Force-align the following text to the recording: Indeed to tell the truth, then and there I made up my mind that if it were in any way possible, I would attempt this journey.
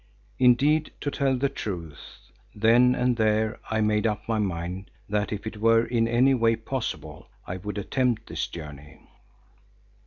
Indeed 0.39 0.91
to 1.01 1.11
tell 1.11 1.37
the 1.37 1.47
truth, 1.47 2.21
then 2.55 2.95
and 2.95 3.17
there 3.17 3.59
I 3.69 3.81
made 3.81 4.07
up 4.07 4.27
my 4.27 4.39
mind 4.39 4.89
that 5.07 5.31
if 5.31 5.45
it 5.45 5.57
were 5.57 5.85
in 5.85 6.07
any 6.07 6.33
way 6.33 6.55
possible, 6.55 7.29
I 7.45 7.57
would 7.57 7.77
attempt 7.77 8.25
this 8.25 8.47
journey. 8.47 9.01